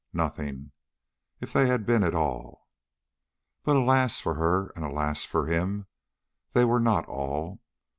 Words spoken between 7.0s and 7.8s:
all!